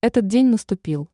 [0.00, 1.10] Этот день наступил.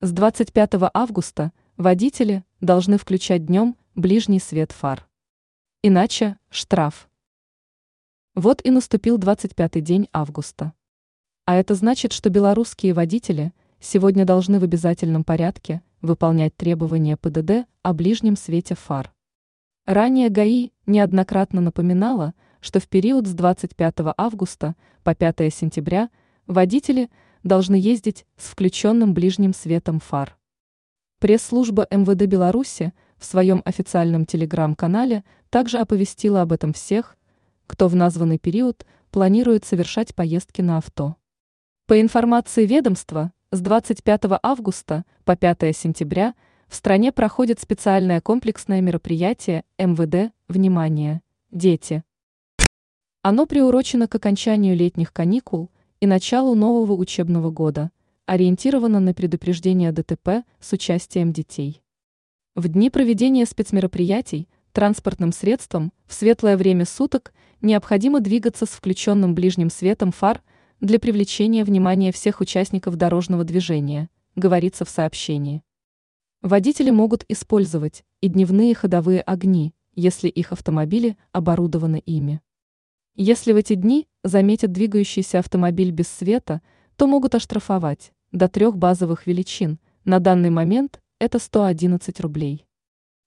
[0.00, 5.08] С 25 августа водители должны включать днем ближний свет фар.
[5.84, 7.08] Иначе– штраф.
[8.34, 10.72] Вот и наступил 25 день августа.
[11.44, 17.92] А это значит, что белорусские водители сегодня должны в обязательном порядке выполнять требования ПДД о
[17.92, 19.14] ближнем свете фар.
[19.86, 24.74] Ранее ГАИ неоднократно напоминала, что в период с 25 августа
[25.04, 26.10] по 5 сентября
[26.48, 27.10] водители
[27.42, 30.36] должны ездить с включенным ближним светом фар.
[31.18, 37.16] Пресс-служба МВД Беларуси в своем официальном телеграм-канале также оповестила об этом всех,
[37.66, 41.16] кто в названный период планирует совершать поездки на авто.
[41.86, 46.34] По информации ведомства, с 25 августа по 5 сентября
[46.68, 51.22] в стране проходит специальное комплексное мероприятие МВД «Внимание!
[51.50, 52.04] Дети!».
[53.22, 55.70] Оно приурочено к окончанию летних каникул
[56.00, 57.90] и началу нового учебного года,
[58.26, 61.82] ориентировано на предупреждение ДТП с участием детей.
[62.54, 69.70] В дни проведения спецмероприятий транспортным средством в светлое время суток необходимо двигаться с включенным ближним
[69.70, 70.42] светом фар–
[70.80, 75.64] для привлечения внимания всех участников дорожного движения, говорится в сообщении.
[76.40, 82.40] Водители могут использовать и дневные ходовые огни, если их автомобили оборудованы ими.
[83.20, 86.62] Если в эти дни заметят двигающийся автомобиль без света,
[86.96, 92.64] то могут оштрафовать до трех базовых величин, на данный момент это 111 рублей.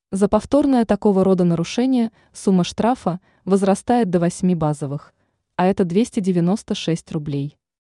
[0.10, 5.14] За повторное такого рода нарушение сумма штрафа возрастает до 8 базовых–
[5.62, 7.56] а это 296 рублей.